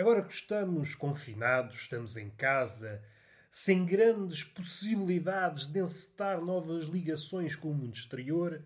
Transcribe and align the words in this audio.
Agora 0.00 0.22
que 0.22 0.32
estamos 0.32 0.94
confinados, 0.94 1.82
estamos 1.82 2.16
em 2.16 2.30
casa, 2.30 3.02
sem 3.50 3.84
grandes 3.84 4.42
possibilidades 4.42 5.66
de 5.66 5.78
encetar 5.78 6.40
novas 6.40 6.84
ligações 6.84 7.54
com 7.54 7.70
o 7.70 7.74
mundo 7.74 7.94
exterior, 7.94 8.64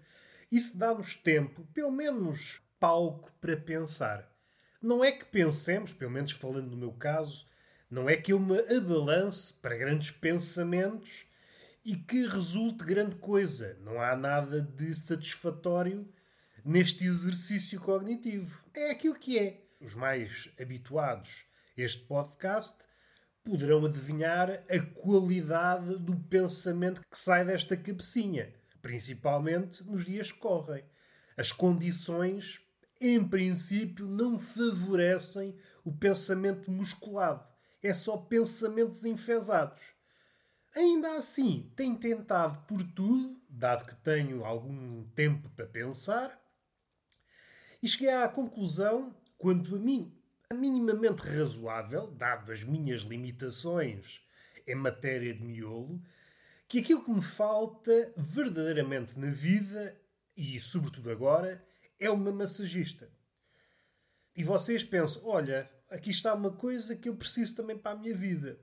isso 0.49 0.79
dá-nos 0.79 1.17
tempo, 1.17 1.67
pelo 1.75 1.91
menos 1.91 2.63
palco, 2.79 3.33
para 3.41 3.57
pensar. 3.57 4.33
Não 4.81 5.05
é 5.05 5.11
que 5.11 5.25
pensemos, 5.25 5.93
pelo 5.93 6.13
menos 6.13 6.31
falando 6.31 6.71
no 6.71 6.77
meu 6.77 6.93
caso, 6.93 7.49
não 7.91 8.09
é 8.09 8.17
que 8.17 8.33
eu 8.33 8.39
me 8.39 8.61
abalance 8.73 9.55
para 9.55 9.77
grandes 9.77 10.13
pensamentos 10.13 11.27
e 11.85 11.97
que 11.97 12.29
resulte 12.29 12.85
grande 12.85 13.17
coisa. 13.17 13.77
Não 13.81 14.01
há 14.01 14.15
nada 14.15 14.63
de 14.63 14.95
satisfatório 14.95 16.09
neste 16.65 17.05
exercício 17.05 17.81
cognitivo. 17.81 18.63
É 18.73 18.93
aquilo 18.93 19.17
que 19.17 19.37
é. 19.37 19.64
Os 19.81 19.95
mais 19.95 20.49
habituados 20.61 21.45
a 21.77 21.81
este 21.83 22.03
podcast 22.05 22.79
poderão 23.43 23.85
adivinhar 23.85 24.65
a 24.71 24.81
qualidade 24.95 25.99
do 25.99 26.17
pensamento 26.17 27.01
que 27.03 27.19
sai 27.19 27.45
desta 27.45 27.77
cabecinha, 27.77 28.55
principalmente 28.81 29.85
nos 29.85 30.05
dias 30.05 30.33
que 30.33 30.39
correm. 30.39 30.85
As 31.37 31.53
condições, 31.53 32.61
em 33.01 33.23
princípio, 33.27 34.07
não 34.07 34.39
favorecem 34.39 35.57
o 35.85 35.93
pensamento 35.93 36.71
musculado. 36.71 37.47
É 37.83 37.93
só 37.93 38.17
pensamentos 38.17 39.05
enfesados. 39.05 39.93
Ainda 40.75 41.19
assim, 41.19 41.71
tenho 41.77 41.97
tentado 41.97 42.67
por 42.67 42.83
tudo, 42.83 43.41
dado 43.49 43.85
que 43.85 43.95
tenho 43.97 44.45
algum 44.45 45.05
tempo 45.11 45.49
para 45.51 45.67
pensar, 45.67 46.41
e 47.83 47.87
cheguei 47.87 48.09
à 48.09 48.27
conclusão, 48.27 49.15
quanto 49.45 49.77
a 49.77 49.79
mim, 49.79 50.11
minimamente 50.55 51.21
razoável, 51.21 52.07
dado 52.07 52.51
as 52.51 52.65
minhas 52.65 53.03
limitações 53.03 54.23
em 54.67 54.75
matéria 54.75 55.35
de 55.35 55.45
miolo, 55.45 56.03
que 56.67 56.79
aquilo 56.79 57.05
que 57.05 57.11
me 57.11 57.21
falta 57.21 58.11
verdadeiramente 58.17 59.19
na 59.19 59.31
vida, 59.31 60.01
e 60.35 60.59
sobretudo 60.59 61.11
agora, 61.11 61.63
é 62.01 62.09
uma 62.09 62.33
massagista. 62.33 63.11
E 64.35 64.43
vocês 64.43 64.83
pensam: 64.83 65.21
olha, 65.27 65.71
aqui 65.91 66.09
está 66.09 66.33
uma 66.33 66.53
coisa 66.53 66.97
que 66.97 67.11
eu 67.11 67.15
preciso 67.15 67.55
também 67.55 67.77
para 67.77 67.99
a 67.99 68.01
minha 68.01 68.17
vida. 68.17 68.59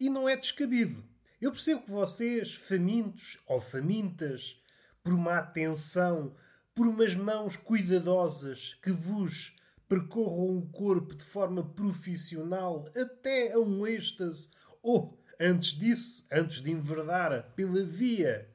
E 0.00 0.10
não 0.10 0.28
é 0.28 0.36
descabido. 0.36 1.04
Eu 1.40 1.52
percebo 1.52 1.82
que 1.82 1.90
vocês, 1.92 2.52
famintos 2.52 3.40
ou 3.46 3.60
famintas, 3.60 4.60
por 5.04 5.12
uma 5.12 5.38
atenção, 5.38 6.34
por 6.74 6.84
umas 6.84 7.14
mãos 7.14 7.54
cuidadosas 7.54 8.74
que 8.82 8.90
vos 8.90 9.54
percorram 9.88 10.58
o 10.58 10.66
corpo 10.70 11.14
de 11.14 11.24
forma 11.24 11.62
profissional 11.62 12.88
até 12.96 13.52
a 13.52 13.58
um 13.58 13.86
êxtase, 13.86 14.48
ou, 14.82 15.18
antes 15.40 15.72
disso, 15.78 16.26
antes 16.30 16.62
de 16.62 16.70
enverdar 16.70 17.52
pela 17.54 17.82
via 17.84 18.48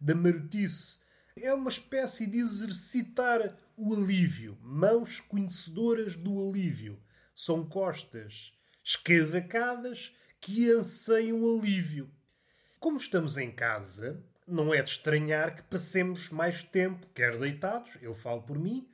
da 0.00 0.14
marotice, 0.14 1.00
é 1.36 1.52
uma 1.54 1.70
espécie 1.70 2.26
de 2.26 2.38
exercitar 2.38 3.56
o 3.76 3.94
alívio. 3.94 4.58
Mãos 4.60 5.20
conhecedoras 5.20 6.16
do 6.16 6.48
alívio. 6.48 7.00
São 7.34 7.64
costas 7.64 8.52
escavacadas 8.84 10.14
que 10.40 10.70
anseiam 10.70 11.58
alívio. 11.58 12.10
Como 12.78 12.96
estamos 12.96 13.36
em 13.36 13.50
casa, 13.50 14.22
não 14.46 14.74
é 14.74 14.82
de 14.82 14.90
estranhar 14.90 15.54
que 15.54 15.62
passemos 15.62 16.28
mais 16.30 16.62
tempo, 16.62 17.06
quer 17.14 17.38
deitados, 17.38 17.96
eu 18.02 18.12
falo 18.14 18.42
por 18.42 18.58
mim, 18.58 18.88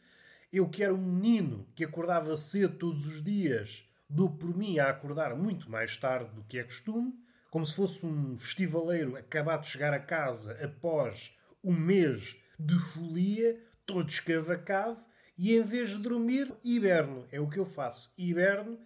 eu 0.53 0.69
que 0.69 0.83
era 0.83 0.95
um 0.95 0.99
menino 0.99 1.67
que 1.75 1.85
acordava 1.85 2.37
cedo 2.37 2.77
todos 2.77 3.07
os 3.07 3.23
dias, 3.23 3.85
dou 4.09 4.31
por 4.31 4.57
mim 4.57 4.79
a 4.79 4.89
acordar 4.89 5.37
muito 5.37 5.71
mais 5.71 5.97
tarde 5.97 6.31
do 6.35 6.45
que 6.45 6.59
é 6.59 6.65
costume, 6.65 7.13
como 7.51 7.67
se 7.67 7.75
fosse 7.75 8.05
um 8.05 8.37
festivaleiro 8.39 9.17
acabado 9.17 9.63
de 9.63 9.69
chegar 9.69 9.93
a 9.93 10.01
casa 10.01 10.53
após 10.65 11.37
um 11.63 11.73
mês 11.73 12.37
de 12.59 12.79
folia, 12.79 13.59
todo 13.87 14.09
escavacado, 14.09 15.03
e 15.37 15.55
em 15.55 15.63
vez 15.63 15.91
de 15.91 15.99
dormir, 15.99 16.53
hiberno. 16.65 17.27
É 17.31 17.41
o 17.41 17.49
que 17.49 17.59
eu 17.59 17.65
faço. 17.65 18.13
Hiberno, 18.19 18.79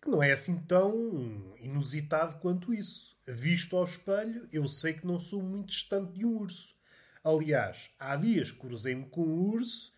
que 0.00 0.08
não 0.08 0.22
é 0.22 0.32
assim 0.32 0.58
tão 0.60 1.54
inusitado 1.58 2.36
quanto 2.36 2.72
isso 2.72 3.16
visto 3.26 3.76
ao 3.76 3.84
espelho, 3.84 4.48
eu 4.52 4.68
sei 4.68 4.94
que 4.94 5.06
não 5.06 5.18
sou 5.18 5.42
muito 5.42 5.70
distante 5.70 6.12
de 6.12 6.24
um 6.24 6.36
urso. 6.36 6.76
Aliás, 7.24 7.90
há 7.98 8.14
dias 8.14 8.52
cruzei-me 8.52 9.06
com 9.06 9.22
um 9.22 9.50
urso 9.50 9.92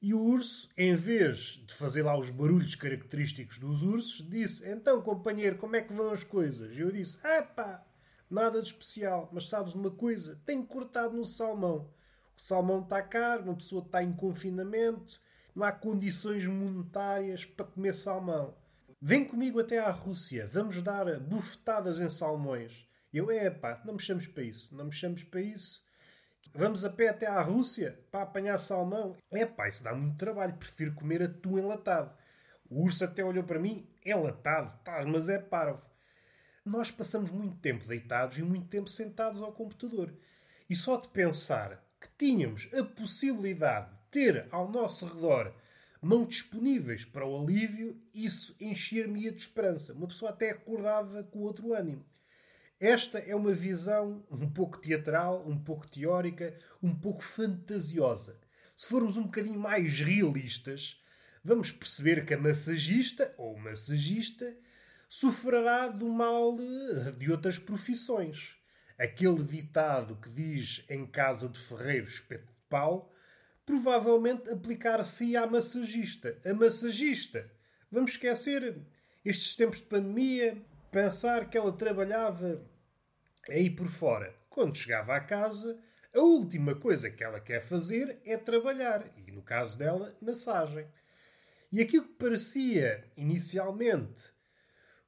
e 0.00 0.12
o 0.12 0.22
urso, 0.22 0.68
em 0.76 0.94
vez 0.94 1.62
de 1.66 1.74
fazer 1.74 2.02
lá 2.02 2.16
os 2.18 2.28
barulhos 2.30 2.74
característicos 2.74 3.58
dos 3.58 3.82
ursos, 3.82 4.28
disse: 4.28 4.68
Então, 4.68 5.00
companheiro, 5.00 5.56
como 5.56 5.76
é 5.76 5.82
que 5.82 5.92
vão 5.92 6.10
as 6.10 6.22
coisas? 6.22 6.76
Eu 6.76 6.90
disse: 6.90 7.18
Ah, 7.24 7.42
pá, 7.42 7.84
nada 8.30 8.60
de 8.60 8.68
especial, 8.68 9.30
mas 9.32 9.48
sabes 9.48 9.74
uma 9.74 9.90
coisa? 9.90 10.40
Tenho 10.44 10.66
cortado 10.66 11.16
no 11.16 11.24
salmão. 11.24 11.90
O 12.36 12.40
salmão 12.40 12.82
está 12.82 13.00
caro, 13.00 13.44
uma 13.44 13.56
pessoa 13.56 13.82
está 13.82 14.02
em 14.02 14.12
confinamento, 14.12 15.18
não 15.54 15.64
há 15.64 15.72
condições 15.72 16.46
monetárias 16.46 17.46
para 17.46 17.64
comer 17.64 17.94
salmão. 17.94 18.54
Vem 19.00 19.24
comigo 19.24 19.58
até 19.58 19.78
à 19.78 19.90
Rússia, 19.90 20.46
vamos 20.52 20.82
dar 20.82 21.18
bufetadas 21.20 21.98
em 21.98 22.08
salmões. 22.08 22.86
Eu, 23.12 23.30
é 23.30 23.48
pá, 23.48 23.80
não 23.84 23.94
me 23.94 24.00
chames 24.00 24.26
para 24.26 24.42
isso, 24.42 24.74
não 24.74 24.86
me 24.86 24.92
chames 24.92 25.24
para 25.24 25.40
isso. 25.40 25.85
Vamos 26.58 26.86
a 26.86 26.90
pé 26.90 27.08
até 27.08 27.26
à 27.26 27.42
Rússia 27.42 28.00
para 28.10 28.22
apanhar 28.22 28.56
salmão. 28.58 29.14
É 29.30 29.44
pá, 29.44 29.68
isso 29.68 29.84
dá 29.84 29.94
muito 29.94 30.16
trabalho, 30.16 30.56
prefiro 30.56 30.94
comer 30.94 31.22
atum 31.22 31.58
enlatado. 31.58 32.16
O 32.70 32.82
urso 32.82 33.04
até 33.04 33.22
olhou 33.22 33.44
para 33.44 33.58
mim, 33.58 33.86
enlatado, 34.02 34.72
tá, 34.82 35.04
mas 35.04 35.28
é 35.28 35.38
parvo. 35.38 35.84
Nós 36.64 36.90
passamos 36.90 37.30
muito 37.30 37.58
tempo 37.58 37.86
deitados 37.86 38.38
e 38.38 38.42
muito 38.42 38.68
tempo 38.68 38.88
sentados 38.88 39.42
ao 39.42 39.52
computador. 39.52 40.14
E 40.68 40.74
só 40.74 40.98
de 40.98 41.08
pensar 41.08 41.84
que 42.00 42.08
tínhamos 42.16 42.70
a 42.72 42.82
possibilidade 42.82 43.90
de 43.90 43.98
ter 44.10 44.48
ao 44.50 44.70
nosso 44.70 45.06
redor 45.06 45.52
mãos 46.00 46.28
disponíveis 46.28 47.04
para 47.04 47.26
o 47.26 47.38
alívio, 47.38 48.00
isso 48.14 48.56
encher-me 48.58 49.30
de 49.30 49.36
esperança. 49.36 49.92
Uma 49.92 50.08
pessoa 50.08 50.30
até 50.30 50.52
acordava 50.52 51.22
com 51.22 51.40
outro 51.40 51.74
ânimo. 51.74 52.02
Esta 52.78 53.18
é 53.18 53.34
uma 53.34 53.54
visão 53.54 54.22
um 54.30 54.50
pouco 54.50 54.78
teatral, 54.78 55.48
um 55.48 55.58
pouco 55.58 55.88
teórica, 55.88 56.54
um 56.82 56.94
pouco 56.94 57.22
fantasiosa. 57.22 58.38
Se 58.76 58.88
formos 58.88 59.16
um 59.16 59.22
bocadinho 59.22 59.58
mais 59.58 59.98
realistas, 60.00 61.02
vamos 61.42 61.72
perceber 61.72 62.26
que 62.26 62.34
a 62.34 62.38
massagista 62.38 63.34
ou 63.38 63.56
massagista 63.56 64.54
sofrerá 65.08 65.88
do 65.88 66.06
mal 66.06 66.54
de 67.16 67.30
outras 67.30 67.58
profissões. 67.58 68.56
Aquele 68.98 69.42
ditado 69.42 70.16
que 70.16 70.28
diz 70.28 70.84
em 70.90 71.06
casa 71.06 71.48
de 71.48 71.58
ferreiro 71.58 72.06
espeto 72.06 72.46
de 72.46 72.60
pau 72.68 73.10
provavelmente 73.64 74.50
aplicar-se 74.50 75.36
à 75.36 75.46
massagista. 75.46 76.38
A 76.44 76.54
massagista. 76.54 77.50
Vamos 77.90 78.12
esquecer 78.12 78.76
estes 79.24 79.56
tempos 79.56 79.78
de 79.78 79.84
pandemia, 79.84 80.56
pensar 80.96 81.50
que 81.50 81.58
ela 81.58 81.70
trabalhava 81.70 82.66
aí 83.50 83.68
por 83.68 83.86
fora. 83.86 84.34
Quando 84.48 84.78
chegava 84.78 85.14
à 85.14 85.20
casa, 85.20 85.78
a 86.14 86.20
última 86.20 86.74
coisa 86.74 87.10
que 87.10 87.22
ela 87.22 87.38
quer 87.38 87.60
fazer 87.60 88.18
é 88.24 88.38
trabalhar. 88.38 89.04
E 89.14 89.30
no 89.30 89.42
caso 89.42 89.76
dela, 89.76 90.16
massagem. 90.22 90.86
E 91.70 91.82
aquilo 91.82 92.06
que 92.06 92.14
parecia 92.14 93.04
inicialmente 93.14 94.32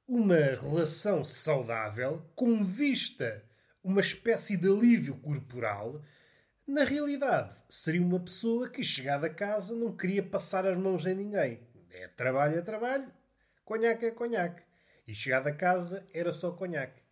uma 0.07 0.37
relação 0.37 1.25
saudável, 1.25 2.23
com 2.35 2.63
vista 2.63 3.43
uma 3.83 4.03
espécie 4.03 4.59
de 4.59 4.69
alívio 4.69 5.17
corporal, 5.17 6.03
na 6.67 6.85
realidade, 6.85 7.57
seria 7.67 8.03
uma 8.03 8.21
pessoa 8.21 8.69
que, 8.69 8.85
chegada 8.85 9.29
a 9.29 9.35
casa, 9.35 9.75
não 9.75 9.97
queria 9.97 10.23
passar 10.23 10.67
as 10.67 10.77
mãos 10.77 11.07
em 11.07 11.15
ninguém. 11.15 11.67
É 11.91 12.09
trabalho 12.09 12.59
é 12.59 12.61
trabalho, 12.61 13.11
conhaque 13.65 14.05
é 14.05 14.11
conhaque. 14.11 14.68
E 15.09 15.15
chegada 15.15 15.49
a 15.49 15.55
casa, 15.55 16.07
era 16.13 16.35
só 16.35 16.53
conhaque. 16.53 17.03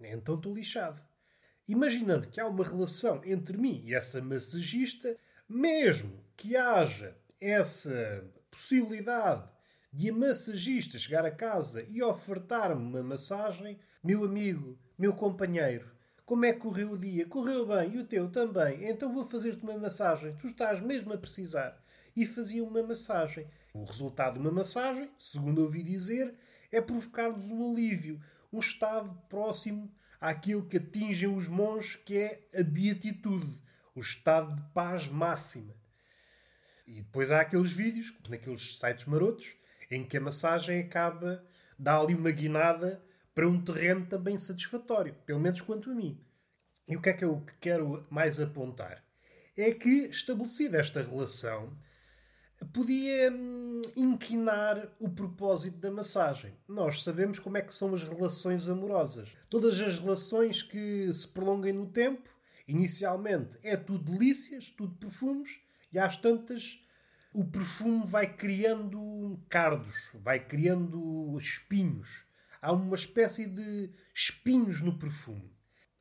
Então 0.00 0.34
estou 0.34 0.54
lixado. 0.54 1.00
Imaginando 1.68 2.26
que 2.26 2.40
há 2.40 2.46
uma 2.48 2.64
relação 2.64 3.20
entre 3.22 3.58
mim 3.58 3.82
e 3.84 3.94
essa 3.94 4.22
massagista, 4.22 5.14
mesmo 5.46 6.24
que 6.34 6.56
haja 6.56 7.14
essa 7.38 8.24
possibilidade 8.50 9.46
de 9.92 10.08
a 10.08 10.12
massagista 10.12 10.98
chegar 10.98 11.26
a 11.26 11.30
casa 11.30 11.84
e 11.90 12.02
ofertar-me 12.02 12.82
uma 12.82 13.02
massagem, 13.02 13.78
meu 14.02 14.24
amigo, 14.24 14.78
meu 14.96 15.12
companheiro, 15.12 15.90
como 16.24 16.44
é 16.44 16.52
que 16.52 16.60
correu 16.60 16.92
o 16.92 16.98
dia? 16.98 17.26
Correu 17.26 17.66
bem. 17.66 17.94
E 17.94 17.98
o 17.98 18.04
teu 18.04 18.30
também. 18.30 18.86
Então 18.86 19.12
vou 19.12 19.24
fazer-te 19.24 19.62
uma 19.62 19.78
massagem. 19.78 20.36
Tu 20.36 20.48
estás 20.48 20.78
mesmo 20.78 21.12
a 21.14 21.16
precisar. 21.16 21.82
E 22.14 22.26
fazia 22.26 22.62
uma 22.62 22.82
massagem. 22.82 23.46
O 23.72 23.84
resultado 23.84 24.34
de 24.34 24.40
uma 24.40 24.50
massagem, 24.50 25.08
segundo 25.18 25.62
ouvi 25.62 25.82
dizer, 25.82 26.34
é 26.70 26.80
provocar-nos 26.80 27.50
um 27.50 27.72
alívio. 27.72 28.20
Um 28.52 28.58
estado 28.58 29.14
próximo 29.28 29.92
àquilo 30.20 30.66
que 30.66 30.78
atingem 30.78 31.28
os 31.28 31.48
monges, 31.48 31.96
que 31.96 32.16
é 32.18 32.48
a 32.58 32.62
beatitude. 32.62 33.60
O 33.94 34.00
estado 34.00 34.54
de 34.54 34.62
paz 34.72 35.08
máxima. 35.08 35.74
E 36.86 37.02
depois 37.02 37.30
há 37.30 37.40
aqueles 37.40 37.72
vídeos, 37.72 38.14
naqueles 38.28 38.78
sites 38.78 39.04
marotos, 39.04 39.54
em 39.90 40.04
que 40.04 40.16
a 40.16 40.20
massagem 40.20 40.80
acaba, 40.80 41.44
dá 41.78 41.98
ali 41.98 42.14
uma 42.14 42.30
guinada 42.30 43.02
para 43.34 43.48
um 43.48 43.62
terreno 43.62 44.06
também 44.06 44.36
satisfatório, 44.36 45.14
pelo 45.26 45.40
menos 45.40 45.60
quanto 45.60 45.90
a 45.90 45.94
mim. 45.94 46.20
E 46.88 46.96
o 46.96 47.00
que 47.02 47.10
é 47.10 47.12
que 47.12 47.24
eu 47.24 47.44
quero 47.60 48.06
mais 48.10 48.40
apontar? 48.40 49.04
É 49.56 49.72
que, 49.72 50.06
estabelecida 50.06 50.78
esta 50.78 51.02
relação, 51.02 51.76
podia 52.72 53.30
hum, 53.30 53.67
inquinar 53.96 54.88
o 54.98 55.08
propósito 55.08 55.78
da 55.78 55.90
massagem. 55.90 56.54
Nós 56.66 57.02
sabemos 57.02 57.38
como 57.38 57.56
é 57.56 57.62
que 57.62 57.74
são 57.74 57.94
as 57.94 58.02
relações 58.02 58.68
amorosas. 58.68 59.28
Todas 59.48 59.80
as 59.80 59.98
relações 59.98 60.62
que 60.62 61.12
se 61.12 61.26
prolongam 61.28 61.72
no 61.72 61.86
tempo, 61.86 62.30
inicialmente 62.66 63.58
é 63.62 63.76
tudo 63.76 64.12
delícias, 64.12 64.70
tudo 64.70 64.94
perfumes, 64.96 65.60
e 65.92 65.98
às 65.98 66.16
tantas 66.16 66.82
o 67.32 67.44
perfume 67.44 68.06
vai 68.06 68.26
criando 68.34 69.38
cardos, 69.48 69.94
vai 70.14 70.40
criando 70.40 71.38
espinhos. 71.38 72.24
Há 72.60 72.72
uma 72.72 72.96
espécie 72.96 73.46
de 73.46 73.90
espinhos 74.14 74.80
no 74.80 74.98
perfume. 74.98 75.52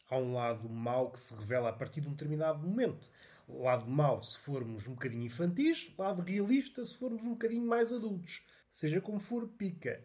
Há 0.09 0.17
um 0.17 0.33
lado 0.33 0.69
mau 0.69 1.11
que 1.11 1.19
se 1.19 1.35
revela 1.35 1.69
a 1.69 1.73
partir 1.73 2.01
de 2.01 2.07
um 2.07 2.11
determinado 2.11 2.65
momento. 2.65 3.11
Lado 3.47 3.89
mau 3.89 4.21
se 4.21 4.37
formos 4.37 4.87
um 4.87 4.93
bocadinho 4.93 5.23
infantis, 5.23 5.89
lado 5.97 6.21
realista 6.21 6.83
se 6.83 6.95
formos 6.97 7.25
um 7.25 7.31
bocadinho 7.31 7.65
mais 7.65 7.93
adultos. 7.93 8.45
Seja 8.71 8.99
como 8.99 9.19
for, 9.19 9.47
pica. 9.47 10.03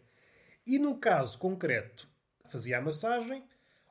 E 0.65 0.79
no 0.79 0.97
caso 0.97 1.37
concreto, 1.37 2.07
fazia 2.45 2.77
a 2.77 2.81
massagem, 2.81 3.43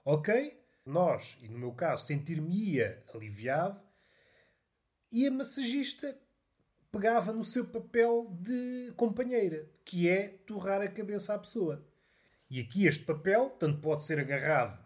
ok, 0.05 0.59
nós, 0.87 1.39
e 1.43 1.49
no 1.49 1.59
meu 1.59 1.73
caso, 1.73 2.07
sentir-me-ia 2.07 3.05
aliviado, 3.15 3.81
e 5.11 5.27
a 5.27 5.31
massagista 5.31 6.19
pegava 6.91 7.33
no 7.33 7.45
seu 7.45 7.67
papel 7.67 8.35
de 8.41 8.93
companheira, 8.97 9.69
que 9.85 10.09
é 10.09 10.29
torrar 10.47 10.81
a 10.81 10.89
cabeça 10.89 11.35
à 11.35 11.39
pessoa. 11.39 11.87
E 12.49 12.61
aqui 12.61 12.87
este 12.87 13.05
papel, 13.05 13.51
tanto 13.59 13.81
pode 13.81 14.03
ser 14.05 14.19
agarrado, 14.19 14.82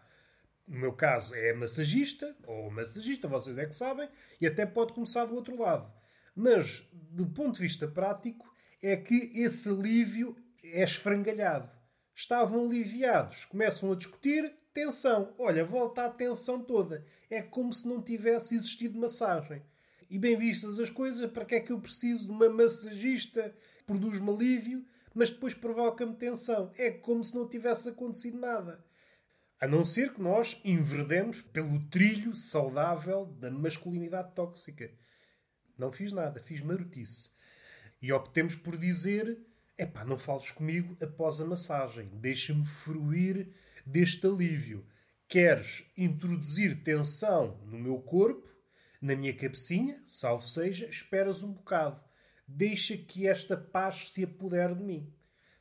no 0.67 0.79
meu 0.79 0.93
caso 0.93 1.33
é 1.33 1.53
massagista, 1.53 2.35
ou 2.45 2.69
massagista, 2.69 3.27
vocês 3.27 3.57
é 3.57 3.65
que 3.65 3.75
sabem, 3.75 4.09
e 4.41 4.45
até 4.45 4.65
pode 4.65 4.93
começar 4.93 5.25
do 5.25 5.35
outro 5.35 5.57
lado. 5.57 5.91
Mas, 6.35 6.83
do 6.91 7.25
ponto 7.25 7.55
de 7.55 7.61
vista 7.61 7.87
prático, 7.87 8.53
é 8.81 8.95
que 8.95 9.31
esse 9.33 9.69
alívio 9.69 10.35
é 10.63 10.83
esfrangalhado. 10.83 11.71
Estavam 12.13 12.65
aliviados, 12.65 13.45
começam 13.45 13.91
a 13.91 13.95
discutir, 13.95 14.53
tensão. 14.73 15.33
Olha, 15.37 15.63
volta 15.63 16.05
a 16.05 16.09
tensão 16.09 16.61
toda. 16.61 17.05
É 17.29 17.41
como 17.41 17.73
se 17.73 17.87
não 17.87 18.01
tivesse 18.01 18.55
existido 18.55 18.99
massagem. 18.99 19.63
E 20.09 20.19
bem 20.19 20.37
vistas 20.37 20.79
as 20.79 20.89
coisas, 20.89 21.29
para 21.31 21.45
que 21.45 21.55
é 21.55 21.59
que 21.59 21.71
eu 21.71 21.79
preciso 21.79 22.25
de 22.25 22.31
uma 22.31 22.49
massagista 22.49 23.53
que 23.77 23.83
produz-me 23.85 24.29
alívio, 24.29 24.85
mas 25.13 25.29
depois 25.29 25.53
provoca-me 25.53 26.15
tensão? 26.15 26.71
É 26.77 26.91
como 26.91 27.23
se 27.23 27.35
não 27.35 27.47
tivesse 27.47 27.89
acontecido 27.89 28.37
nada. 28.37 28.83
A 29.59 29.67
não 29.67 29.83
ser 29.83 30.13
que 30.13 30.21
nós 30.21 30.59
enverdemos 30.63 31.41
pelo 31.41 31.79
trilho 31.89 32.35
saudável 32.35 33.25
da 33.39 33.49
masculinidade 33.49 34.33
tóxica. 34.35 34.91
Não 35.77 35.91
fiz 35.91 36.11
nada, 36.11 36.41
fiz 36.41 36.61
marotice. 36.61 37.31
E 38.01 38.11
optemos 38.11 38.55
por 38.55 38.77
dizer: 38.77 39.39
epá, 39.77 40.05
não 40.05 40.17
fales 40.17 40.51
comigo 40.51 40.95
após 41.01 41.41
a 41.41 41.45
massagem, 41.45 42.09
deixa-me 42.13 42.65
fruir 42.65 43.51
deste 43.85 44.27
alívio. 44.27 44.85
Queres 45.27 45.83
introduzir 45.97 46.83
tensão 46.83 47.59
no 47.65 47.79
meu 47.79 47.99
corpo? 47.99 48.47
na 49.01 49.15
minha 49.15 49.33
cabecinha, 49.33 50.01
salvo 50.05 50.47
seja, 50.47 50.87
esperas 50.87 51.43
um 51.43 51.53
bocado. 51.53 52.01
Deixa 52.47 52.97
que 52.97 53.27
esta 53.27 53.57
paz 53.57 54.09
se 54.09 54.23
apodere 54.23 54.75
de 54.75 54.83
mim. 54.83 55.13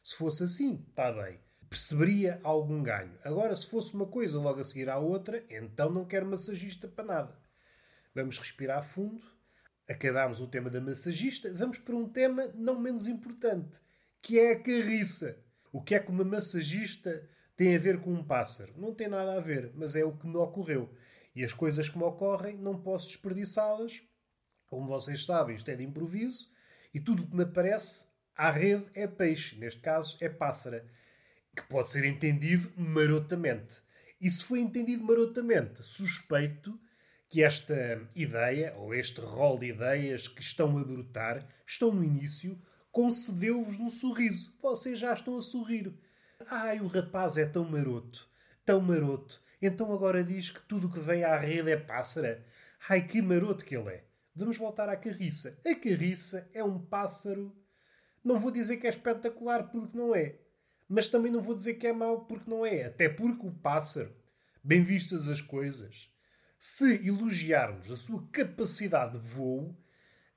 Se 0.02 0.14
fosse 0.14 0.44
assim, 0.44 0.84
está 0.88 1.12
bem. 1.12 1.38
Perceberia 1.76 2.40
algum 2.42 2.82
ganho. 2.82 3.12
Agora, 3.22 3.54
se 3.54 3.66
fosse 3.66 3.92
uma 3.92 4.06
coisa 4.06 4.40
logo 4.40 4.60
a 4.60 4.64
seguir 4.64 4.88
à 4.88 4.96
outra, 4.96 5.44
então 5.50 5.90
não 5.90 6.06
quero 6.06 6.24
massagista 6.24 6.88
para 6.88 7.04
nada. 7.04 7.38
Vamos 8.14 8.38
respirar 8.38 8.82
fundo. 8.82 9.20
Acabámos 9.86 10.40
o 10.40 10.46
tema 10.46 10.70
da 10.70 10.80
massagista. 10.80 11.52
Vamos 11.52 11.78
para 11.78 11.94
um 11.94 12.08
tema 12.08 12.50
não 12.54 12.80
menos 12.80 13.06
importante, 13.06 13.78
que 14.22 14.40
é 14.40 14.52
a 14.52 14.62
carriça. 14.62 15.36
O 15.70 15.82
que 15.82 15.94
é 15.94 16.00
que 16.00 16.10
uma 16.10 16.24
massagista 16.24 17.28
tem 17.54 17.76
a 17.76 17.78
ver 17.78 18.00
com 18.00 18.10
um 18.10 18.24
pássaro? 18.24 18.72
Não 18.78 18.94
tem 18.94 19.08
nada 19.08 19.34
a 19.34 19.40
ver, 19.40 19.70
mas 19.74 19.94
é 19.94 20.02
o 20.02 20.16
que 20.16 20.26
me 20.26 20.36
ocorreu. 20.36 20.90
E 21.34 21.44
as 21.44 21.52
coisas 21.52 21.90
que 21.90 21.98
me 21.98 22.04
ocorrem 22.04 22.56
não 22.56 22.80
posso 22.80 23.08
desperdiçá-las. 23.08 24.00
Como 24.66 24.86
vocês 24.86 25.26
sabem, 25.26 25.56
isto 25.56 25.70
é 25.70 25.76
de 25.76 25.84
improviso 25.84 26.50
e 26.94 27.00
tudo 27.00 27.22
o 27.24 27.26
que 27.26 27.36
me 27.36 27.42
aparece 27.42 28.06
à 28.34 28.50
rede 28.50 28.86
é 28.94 29.06
peixe, 29.06 29.56
neste 29.56 29.82
caso 29.82 30.16
é 30.22 30.30
pássara, 30.30 30.86
que 31.56 31.62
pode 31.64 31.90
ser 31.90 32.04
entendido 32.04 32.70
marotamente. 32.76 33.80
E 34.20 34.30
se 34.30 34.44
foi 34.44 34.60
entendido 34.60 35.02
marotamente, 35.04 35.82
suspeito 35.82 36.78
que 37.28 37.42
esta 37.42 38.08
ideia, 38.14 38.74
ou 38.76 38.94
este 38.94 39.20
rol 39.20 39.58
de 39.58 39.66
ideias 39.66 40.28
que 40.28 40.40
estão 40.40 40.78
a 40.78 40.84
brotar, 40.84 41.46
estão 41.66 41.92
no 41.92 42.04
início, 42.04 42.60
concedeu-vos 42.92 43.80
um 43.80 43.88
sorriso. 43.88 44.56
Vocês 44.62 44.98
já 44.98 45.12
estão 45.12 45.36
a 45.36 45.42
sorrir. 45.42 45.92
Ai, 46.48 46.80
o 46.80 46.86
rapaz 46.86 47.36
é 47.36 47.46
tão 47.46 47.64
maroto, 47.64 48.28
tão 48.64 48.80
maroto. 48.80 49.42
Então 49.60 49.92
agora 49.92 50.22
diz 50.22 50.50
que 50.50 50.60
tudo 50.62 50.86
o 50.86 50.92
que 50.92 51.00
vem 51.00 51.24
à 51.24 51.38
rede 51.38 51.70
é 51.70 51.76
pássara. 51.76 52.44
Ai, 52.88 53.06
que 53.06 53.20
maroto 53.20 53.64
que 53.64 53.76
ele 53.76 53.90
é. 53.90 54.04
Vamos 54.34 54.58
voltar 54.58 54.88
à 54.88 54.96
carriça. 54.96 55.58
A 55.66 55.74
carriça 55.74 56.48
é 56.52 56.62
um 56.62 56.78
pássaro. 56.78 57.56
Não 58.22 58.38
vou 58.38 58.50
dizer 58.50 58.76
que 58.76 58.86
é 58.86 58.90
espetacular 58.90 59.70
porque 59.70 59.96
não 59.96 60.14
é. 60.14 60.38
Mas 60.88 61.08
também 61.08 61.32
não 61.32 61.40
vou 61.40 61.54
dizer 61.54 61.74
que 61.74 61.86
é 61.86 61.92
mau 61.92 62.24
porque 62.24 62.48
não 62.48 62.64
é. 62.64 62.84
Até 62.84 63.08
porque 63.08 63.46
o 63.46 63.52
pássaro, 63.52 64.14
bem 64.62 64.82
vistas 64.82 65.28
as 65.28 65.40
coisas, 65.40 66.10
se 66.58 67.06
elogiarmos 67.06 67.90
a 67.90 67.96
sua 67.96 68.26
capacidade 68.32 69.18
de 69.18 69.26
voo, 69.26 69.76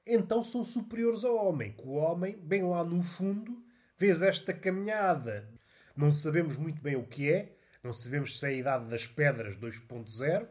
então 0.05 0.43
são 0.43 0.63
superiores 0.63 1.23
ao 1.23 1.35
homem. 1.35 1.73
Que 1.73 1.87
o 1.87 1.93
homem, 1.93 2.37
bem 2.37 2.63
lá 2.63 2.83
no 2.83 3.03
fundo, 3.03 3.63
fez 3.95 4.21
esta 4.21 4.53
caminhada. 4.53 5.49
Não 5.95 6.11
sabemos 6.11 6.57
muito 6.57 6.81
bem 6.81 6.95
o 6.95 7.05
que 7.05 7.31
é, 7.31 7.57
não 7.83 7.93
sabemos 7.93 8.39
se 8.39 8.45
é 8.45 8.49
a 8.49 8.53
idade 8.53 8.85
das 8.85 9.07
pedras 9.07 9.55
2.0. 9.55 10.47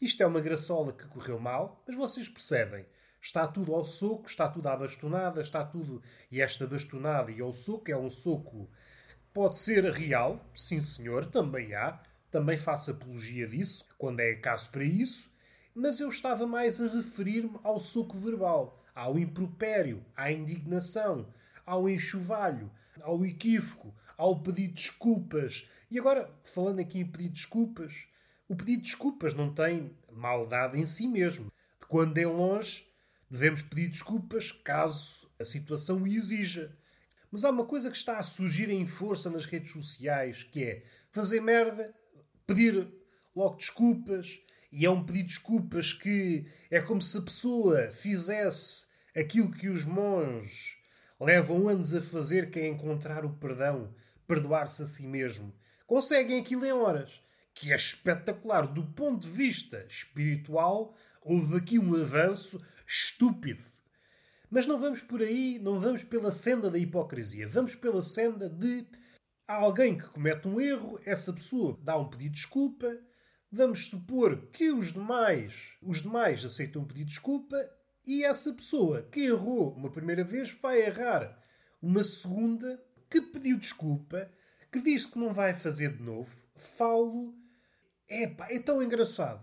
Isto 0.00 0.22
é 0.22 0.26
uma 0.26 0.40
graçola 0.40 0.92
que 0.92 1.06
correu 1.06 1.38
mal, 1.38 1.82
mas 1.86 1.96
vocês 1.96 2.28
percebem. 2.28 2.84
Está 3.20 3.46
tudo 3.46 3.74
ao 3.74 3.84
soco, 3.84 4.28
está 4.28 4.48
tudo 4.48 4.68
à 4.68 4.76
bastonada, 4.76 5.40
está 5.40 5.64
tudo. 5.64 6.02
E 6.30 6.40
esta 6.40 6.66
bastonada 6.66 7.30
e 7.30 7.40
ao 7.40 7.52
soco 7.52 7.90
é 7.90 7.96
um 7.96 8.10
soco. 8.10 8.68
Pode 9.32 9.58
ser 9.58 9.84
real, 9.90 10.44
sim 10.54 10.80
senhor, 10.80 11.26
também 11.26 11.74
há. 11.74 12.00
Também 12.30 12.56
faço 12.56 12.90
apologia 12.90 13.46
disso, 13.46 13.84
quando 13.98 14.20
é 14.20 14.34
caso 14.34 14.70
para 14.70 14.84
isso. 14.84 15.30
Mas 15.74 16.00
eu 16.00 16.08
estava 16.08 16.46
mais 16.46 16.80
a 16.80 16.88
referir-me 16.88 17.58
ao 17.62 17.80
soco 17.80 18.16
verbal, 18.18 18.82
ao 18.94 19.18
impropério, 19.18 20.04
à 20.16 20.30
indignação, 20.30 21.32
ao 21.64 21.88
enxovalho, 21.88 22.70
ao 23.00 23.24
equívoco, 23.24 23.94
ao 24.16 24.40
pedir 24.40 24.68
desculpas, 24.68 25.66
e 25.90 25.98
agora, 25.98 26.30
falando 26.42 26.78
aqui 26.78 27.00
em 27.00 27.06
pedir 27.06 27.28
desculpas, 27.28 27.92
o 28.48 28.56
pedido 28.56 28.82
de 28.82 28.88
desculpas 28.88 29.34
não 29.34 29.52
tem 29.52 29.94
maldade 30.10 30.80
em 30.80 30.86
si 30.86 31.06
mesmo. 31.06 31.52
Quando 31.86 32.16
em 32.16 32.24
longe, 32.24 32.86
devemos 33.30 33.60
pedir 33.60 33.88
desculpas 33.88 34.52
caso 34.52 35.30
a 35.38 35.44
situação 35.44 36.02
o 36.02 36.06
exija. 36.06 36.74
Mas 37.32 37.44
há 37.44 37.50
uma 37.50 37.64
coisa 37.64 37.90
que 37.90 37.96
está 37.96 38.18
a 38.18 38.22
surgir 38.22 38.70
em 38.70 38.86
força 38.86 39.30
nas 39.30 39.46
redes 39.46 39.72
sociais, 39.72 40.44
que 40.44 40.62
é 40.62 40.84
fazer 41.10 41.40
merda, 41.40 41.92
pedir 42.46 42.86
logo 43.34 43.56
desculpas, 43.56 44.28
e 44.70 44.86
é 44.86 44.90
um 44.90 45.02
pedido 45.02 45.26
de 45.26 45.34
desculpas 45.34 45.92
que 45.92 46.46
é 46.70 46.80
como 46.80 47.02
se 47.02 47.18
a 47.18 47.22
pessoa 47.22 47.90
fizesse 47.90 48.86
aquilo 49.16 49.50
que 49.50 49.68
os 49.68 49.84
monges 49.84 50.76
levam 51.18 51.68
anos 51.68 51.94
a 51.94 52.02
fazer, 52.02 52.50
que 52.50 52.60
é 52.60 52.68
encontrar 52.68 53.24
o 53.24 53.34
perdão, 53.34 53.94
perdoar-se 54.26 54.82
a 54.82 54.86
si 54.86 55.06
mesmo 55.06 55.52
conseguem 55.92 56.40
aquilo 56.40 56.64
em 56.64 56.72
horas. 56.72 57.20
Que 57.54 57.70
é 57.70 57.76
espetacular. 57.76 58.66
Do 58.66 58.82
ponto 58.82 59.28
de 59.28 59.28
vista 59.28 59.84
espiritual, 59.90 60.96
houve 61.20 61.58
aqui 61.58 61.78
um 61.78 61.94
avanço 61.94 62.64
estúpido. 62.86 63.62
Mas 64.52 64.66
não 64.66 64.78
vamos 64.78 65.00
por 65.00 65.22
aí, 65.22 65.58
não 65.58 65.80
vamos 65.80 66.04
pela 66.04 66.30
senda 66.30 66.70
da 66.70 66.76
hipocrisia. 66.76 67.48
Vamos 67.48 67.74
pela 67.74 68.02
senda 68.02 68.50
de 68.50 68.86
alguém 69.48 69.96
que 69.96 70.06
comete 70.08 70.46
um 70.46 70.60
erro, 70.60 71.00
essa 71.06 71.32
pessoa 71.32 71.80
dá 71.82 71.96
um 71.96 72.06
pedido 72.06 72.34
de 72.34 72.40
desculpa. 72.40 72.94
Vamos 73.50 73.88
supor 73.88 74.50
que 74.52 74.70
os 74.70 74.92
demais, 74.92 75.54
os 75.80 76.02
demais 76.02 76.44
aceitam 76.44 76.82
um 76.82 76.84
pedido 76.84 77.06
de 77.06 77.12
desculpa 77.14 77.56
e 78.06 78.24
essa 78.24 78.52
pessoa 78.52 79.08
que 79.10 79.20
errou 79.20 79.72
uma 79.74 79.90
primeira 79.90 80.22
vez 80.22 80.50
vai 80.50 80.82
errar 80.82 81.34
uma 81.80 82.04
segunda 82.04 82.78
que 83.08 83.22
pediu 83.22 83.56
desculpa 83.56 84.30
que 84.70 84.82
diz 84.82 85.06
que 85.06 85.18
não 85.18 85.32
vai 85.32 85.54
fazer 85.54 85.96
de 85.96 86.02
novo, 86.02 86.30
falo. 86.76 87.34
Epá, 88.06 88.48
é 88.50 88.58
tão 88.58 88.82
engraçado. 88.82 89.42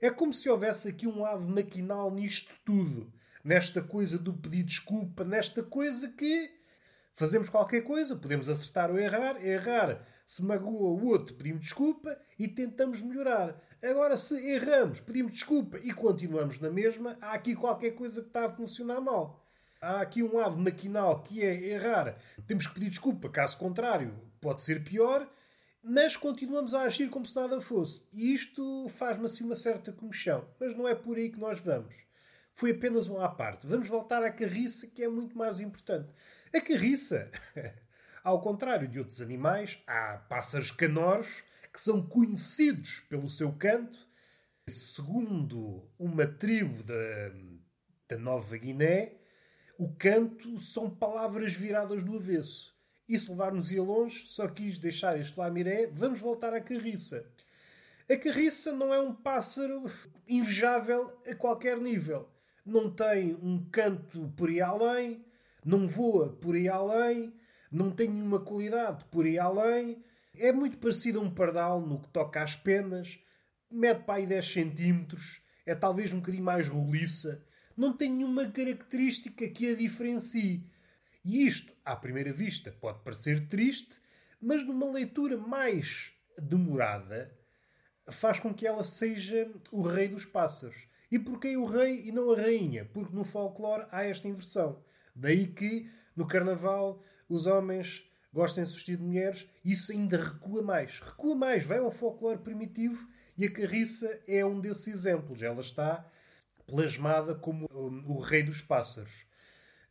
É 0.00 0.10
como 0.10 0.32
se 0.32 0.48
houvesse 0.48 0.88
aqui 0.88 1.08
um 1.08 1.22
lado 1.22 1.48
maquinal 1.48 2.08
nisto 2.12 2.54
tudo. 2.64 3.12
Nesta 3.44 3.82
coisa 3.82 4.18
do 4.18 4.32
pedir 4.32 4.62
desculpa, 4.62 5.22
nesta 5.22 5.62
coisa 5.62 6.08
que 6.08 6.64
Fazemos 7.16 7.48
qualquer 7.48 7.82
coisa, 7.82 8.16
podemos 8.16 8.48
acertar 8.48 8.90
ou 8.90 8.98
errar, 8.98 9.40
errar. 9.44 10.04
Se 10.26 10.44
magoa 10.44 11.00
o 11.00 11.06
outro, 11.06 11.36
pedimos 11.36 11.60
desculpa 11.60 12.18
e 12.36 12.48
tentamos 12.48 13.02
melhorar. 13.02 13.56
Agora, 13.80 14.18
se 14.18 14.34
erramos, 14.44 14.98
pedimos 14.98 15.30
desculpa 15.30 15.78
e 15.78 15.92
continuamos 15.92 16.58
na 16.58 16.70
mesma, 16.70 17.16
há 17.20 17.32
aqui 17.32 17.54
qualquer 17.54 17.92
coisa 17.92 18.20
que 18.20 18.26
está 18.26 18.46
a 18.46 18.50
funcionar 18.50 19.00
mal. 19.00 19.46
Há 19.80 20.00
aqui 20.00 20.24
um 20.24 20.34
lado 20.34 20.58
maquinal 20.58 21.22
que 21.22 21.40
é 21.40 21.54
errar. 21.54 22.16
Temos 22.48 22.66
que 22.66 22.74
pedir 22.74 22.90
desculpa, 22.90 23.28
caso 23.28 23.58
contrário, 23.58 24.12
pode 24.40 24.62
ser 24.62 24.82
pior, 24.82 25.30
mas 25.80 26.16
continuamos 26.16 26.74
a 26.74 26.82
agir 26.82 27.08
como 27.10 27.26
se 27.26 27.36
nada 27.36 27.60
fosse. 27.60 28.08
E 28.12 28.34
isto 28.34 28.88
faz-me 28.88 29.26
assim 29.26 29.44
uma 29.44 29.54
certa 29.54 29.92
comichão. 29.92 30.44
Mas 30.58 30.76
não 30.76 30.88
é 30.88 30.96
por 30.96 31.16
aí 31.16 31.30
que 31.30 31.38
nós 31.38 31.60
vamos. 31.60 31.94
Foi 32.54 32.70
apenas 32.70 33.08
um 33.08 33.20
à 33.20 33.28
parte. 33.28 33.66
Vamos 33.66 33.88
voltar 33.88 34.22
à 34.22 34.30
carriça, 34.30 34.86
que 34.86 35.02
é 35.02 35.08
muito 35.08 35.36
mais 35.36 35.58
importante. 35.58 36.08
A 36.54 36.60
carriça, 36.60 37.30
ao 38.22 38.40
contrário 38.40 38.86
de 38.86 38.98
outros 38.98 39.20
animais, 39.20 39.78
há 39.86 40.18
pássaros 40.28 40.70
canoros 40.70 41.42
que 41.72 41.80
são 41.80 42.00
conhecidos 42.06 43.00
pelo 43.08 43.28
seu 43.28 43.52
canto. 43.52 43.98
Segundo 44.68 45.90
uma 45.98 46.26
tribo 46.26 46.84
da, 46.84 46.94
da 48.08 48.16
Nova 48.16 48.56
Guiné, 48.56 49.16
o 49.76 49.92
canto 49.92 50.58
são 50.60 50.88
palavras 50.88 51.54
viradas 51.54 52.04
do 52.04 52.16
avesso. 52.16 52.72
Isso 53.08 53.32
levar-nos 53.32 53.72
ia 53.72 53.82
longe, 53.82 54.24
só 54.28 54.46
quis 54.46 54.78
deixar 54.78 55.18
este 55.18 55.36
lamiré. 55.36 55.88
Vamos 55.88 56.20
voltar 56.20 56.54
à 56.54 56.60
carriça. 56.60 57.28
A 58.08 58.16
carriça 58.16 58.72
não 58.72 58.94
é 58.94 59.00
um 59.00 59.12
pássaro 59.12 59.90
invejável 60.28 61.12
a 61.26 61.34
qualquer 61.34 61.78
nível. 61.78 62.28
Não 62.64 62.90
tem 62.90 63.34
um 63.42 63.64
canto 63.70 64.32
por 64.36 64.48
aí 64.48 64.60
além, 64.60 65.24
não 65.64 65.86
voa 65.86 66.30
por 66.30 66.54
aí 66.54 66.68
além, 66.68 67.32
não 67.70 67.90
tem 67.90 68.08
nenhuma 68.08 68.40
qualidade 68.40 69.04
por 69.10 69.24
aí 69.26 69.38
além. 69.38 70.02
É 70.36 70.52
muito 70.52 70.78
parecido 70.78 71.18
a 71.18 71.22
um 71.22 71.30
pardal 71.30 71.80
no 71.80 72.00
que 72.00 72.08
toca 72.08 72.42
às 72.42 72.56
penas, 72.56 73.18
mede 73.70 74.04
para 74.04 74.14
aí 74.14 74.26
10 74.26 74.52
centímetros, 74.52 75.42
é 75.66 75.74
talvez 75.74 76.12
um 76.12 76.18
bocadinho 76.18 76.44
mais 76.44 76.68
roliça, 76.68 77.44
não 77.76 77.92
tem 77.96 78.10
nenhuma 78.10 78.46
característica 78.50 79.48
que 79.48 79.72
a 79.72 79.76
diferencie. 79.76 80.64
E 81.24 81.46
isto, 81.46 81.72
à 81.84 81.96
primeira 81.96 82.32
vista, 82.32 82.70
pode 82.80 83.02
parecer 83.02 83.48
triste, 83.48 84.00
mas 84.40 84.64
numa 84.64 84.90
leitura 84.90 85.36
mais 85.36 86.12
demorada, 86.38 87.34
faz 88.10 88.38
com 88.38 88.52
que 88.52 88.66
ela 88.66 88.84
seja 88.84 89.50
o 89.72 89.82
rei 89.82 90.08
dos 90.08 90.24
pássaros. 90.24 90.86
E 91.10 91.18
porquê 91.18 91.56
o 91.56 91.64
rei 91.64 92.02
e 92.06 92.12
não 92.12 92.30
a 92.30 92.36
rainha? 92.36 92.84
Porque 92.92 93.14
no 93.14 93.24
folclore 93.24 93.86
há 93.90 94.04
esta 94.04 94.28
inversão. 94.28 94.82
Daí 95.14 95.46
que 95.46 95.90
no 96.16 96.26
carnaval 96.26 97.02
os 97.28 97.46
homens 97.46 98.04
gostem 98.32 98.64
de 98.64 98.72
vestir 98.72 98.96
de 98.96 99.02
mulheres, 99.02 99.48
isso 99.64 99.92
ainda 99.92 100.16
recua 100.16 100.60
mais. 100.60 100.98
Recua 100.98 101.36
mais, 101.36 101.64
vai 101.64 101.78
ao 101.78 101.92
folclore 101.92 102.38
primitivo 102.38 103.08
e 103.38 103.44
a 103.44 103.50
carriça 103.50 104.20
é 104.26 104.44
um 104.44 104.60
desses 104.60 104.88
exemplos. 104.88 105.40
Ela 105.42 105.60
está 105.60 106.04
plasmada 106.66 107.34
como 107.34 107.68
um, 107.72 108.02
o 108.06 108.20
rei 108.20 108.42
dos 108.42 108.60
pássaros. 108.60 109.24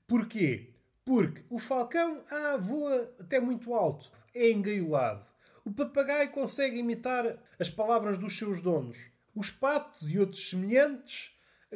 Porquê? 0.08 0.74
Porque 1.06 1.44
o 1.50 1.60
falcão 1.60 2.24
ah, 2.30 2.58
voa 2.58 3.14
até 3.20 3.40
muito 3.40 3.74
alto, 3.74 4.12
é 4.34 4.52
engaiolado. 4.52 5.26
O 5.66 5.72
papagaio 5.72 6.32
consegue 6.32 6.78
imitar 6.78 7.38
as 7.58 7.70
palavras 7.70 8.18
dos 8.18 8.38
seus 8.38 8.62
donos. 8.62 9.10
Os 9.36 9.50
patos 9.50 10.12
e 10.12 10.20
outros 10.20 10.50
semelhantes 10.50 11.32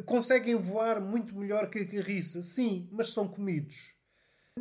conseguem 0.05 0.55
voar 0.55 1.01
muito 1.01 1.35
melhor 1.35 1.69
que 1.69 1.79
a 1.79 1.87
carriça, 1.87 2.43
sim, 2.43 2.87
mas 2.91 3.11
são 3.11 3.27
comidos. 3.27 3.93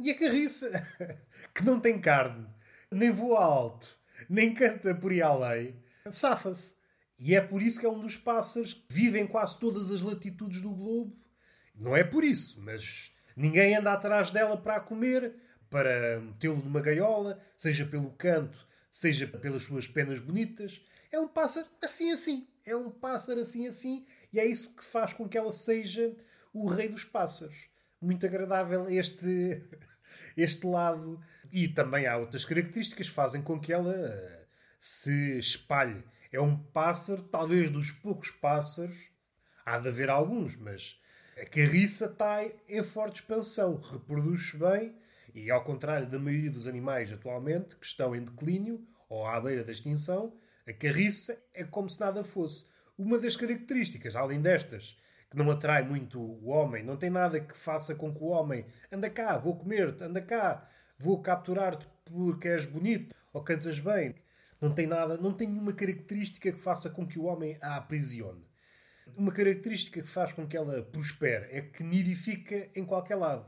E 0.00 0.10
a 0.10 0.18
carriça, 0.18 0.86
que 1.54 1.64
não 1.64 1.78
tem 1.80 2.00
carne, 2.00 2.46
nem 2.90 3.10
voa 3.10 3.44
alto, 3.44 3.98
nem 4.28 4.54
canta 4.54 4.94
por 4.94 5.12
aí 5.12 5.22
além, 5.22 5.76
safa-se. 6.10 6.74
E 7.18 7.34
é 7.34 7.40
por 7.40 7.62
isso 7.62 7.80
que 7.80 7.86
é 7.86 7.90
um 7.90 8.00
dos 8.00 8.16
pássaros 8.16 8.74
que 8.74 8.84
vivem 8.88 9.24
em 9.24 9.26
quase 9.26 9.58
todas 9.58 9.90
as 9.90 10.02
latitudes 10.02 10.60
do 10.60 10.70
globo. 10.70 11.16
Não 11.74 11.96
é 11.96 12.04
por 12.04 12.24
isso, 12.24 12.60
mas 12.60 13.10
Ninguém 13.36 13.76
anda 13.76 13.92
atrás 13.92 14.30
dela 14.30 14.56
para 14.56 14.76
a 14.76 14.80
comer, 14.80 15.34
para 15.68 16.20
metê-lo 16.20 16.56
numa 16.56 16.80
gaiola, 16.80 17.38
seja 17.54 17.84
pelo 17.84 18.10
canto, 18.12 18.66
seja 18.90 19.26
pelas 19.26 19.62
suas 19.62 19.86
penas 19.86 20.18
bonitas. 20.18 20.80
É 21.12 21.20
um 21.20 21.28
pássaro 21.28 21.66
assim 21.82 22.10
assim. 22.10 22.48
É 22.66 22.74
um 22.74 22.90
pássaro 22.90 23.40
assim 23.40 23.66
assim. 23.66 24.04
E 24.32 24.40
é 24.40 24.44
isso 24.44 24.74
que 24.74 24.84
faz 24.84 25.12
com 25.12 25.28
que 25.28 25.38
ela 25.38 25.52
seja 25.52 26.14
o 26.52 26.66
rei 26.66 26.88
dos 26.88 27.04
pássaros. 27.04 27.56
Muito 28.00 28.26
agradável 28.26 28.88
este, 28.90 29.62
este 30.36 30.66
lado. 30.66 31.20
E 31.52 31.68
também 31.68 32.06
há 32.06 32.16
outras 32.16 32.44
características 32.44 33.08
que 33.08 33.14
fazem 33.14 33.40
com 33.40 33.60
que 33.60 33.72
ela 33.72 33.94
eh, 33.94 34.46
se 34.80 35.38
espalhe. 35.38 36.02
É 36.32 36.40
um 36.40 36.56
pássaro, 36.56 37.22
talvez 37.22 37.70
dos 37.70 37.92
poucos 37.92 38.30
pássaros, 38.30 38.96
há 39.64 39.78
de 39.78 39.88
haver 39.88 40.10
alguns, 40.10 40.56
mas 40.56 41.00
a 41.40 41.44
carriça 41.44 42.06
está 42.06 42.44
em 42.68 42.82
forte 42.82 43.16
expansão, 43.16 43.76
reproduz-se 43.80 44.56
bem 44.56 44.96
e, 45.34 45.50
ao 45.50 45.62
contrário 45.62 46.08
da 46.08 46.18
maioria 46.18 46.50
dos 46.50 46.66
animais 46.66 47.12
atualmente 47.12 47.76
que 47.76 47.86
estão 47.86 48.16
em 48.16 48.24
declínio 48.24 48.86
ou 49.08 49.26
à 49.26 49.40
beira 49.40 49.62
da 49.62 49.70
extinção, 49.70 50.32
a 50.66 50.72
carriça 50.72 51.40
é 51.54 51.62
como 51.62 51.88
se 51.88 52.00
nada 52.00 52.24
fosse. 52.24 52.66
Uma 52.98 53.18
das 53.18 53.36
características, 53.36 54.16
além 54.16 54.40
destas, 54.40 54.98
que 55.30 55.36
não 55.36 55.50
atrai 55.50 55.82
muito 55.82 56.20
o 56.20 56.48
homem, 56.48 56.82
não 56.82 56.96
tem 56.96 57.08
nada 57.08 57.38
que 57.38 57.56
faça 57.56 57.94
com 57.94 58.12
que 58.12 58.22
o 58.22 58.28
homem 58.28 58.66
anda 58.90 59.08
cá, 59.08 59.36
vou 59.38 59.56
comer-te, 59.56 60.02
anda 60.02 60.20
cá, 60.20 60.68
vou 60.98 61.22
capturar-te 61.22 61.86
porque 62.04 62.48
és 62.48 62.66
bonito 62.66 63.14
ou 63.32 63.42
cantas 63.42 63.78
bem. 63.78 64.14
Não 64.60 64.72
tem 64.72 64.86
nada, 64.86 65.16
não 65.16 65.32
tem 65.32 65.48
nenhuma 65.48 65.72
característica 65.72 66.50
que 66.50 66.60
faça 66.60 66.90
com 66.90 67.06
que 67.06 67.18
o 67.18 67.24
homem 67.24 67.58
a 67.60 67.76
aprisione. 67.76 68.44
Uma 69.16 69.30
característica 69.30 70.02
que 70.02 70.08
faz 70.08 70.32
com 70.32 70.46
que 70.48 70.56
ela 70.56 70.82
prospere 70.82 71.46
é 71.50 71.60
que 71.60 71.84
nidifica 71.84 72.68
em 72.74 72.84
qualquer 72.84 73.16
lado. 73.16 73.46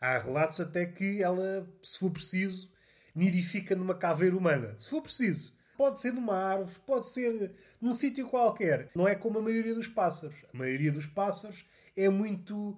Há 0.00 0.18
relatos 0.18 0.60
até 0.60 0.84
que 0.84 1.22
ela, 1.22 1.66
se 1.82 1.98
for 1.98 2.10
preciso, 2.10 2.70
nidifica 3.14 3.74
numa 3.74 3.94
caveira 3.94 4.36
humana. 4.36 4.74
Se 4.78 4.90
for 4.90 5.00
preciso. 5.00 5.56
Pode 5.78 6.00
ser 6.00 6.12
numa 6.12 6.34
árvore, 6.34 6.76
pode 6.84 7.06
ser 7.06 7.52
num 7.80 7.94
sítio 7.94 8.26
qualquer. 8.26 8.90
Não 8.96 9.06
é 9.06 9.14
como 9.14 9.38
a 9.38 9.42
maioria 9.42 9.76
dos 9.76 9.86
pássaros. 9.86 10.34
A 10.52 10.56
maioria 10.58 10.90
dos 10.90 11.06
pássaros 11.06 11.64
é 11.96 12.08
muito 12.08 12.76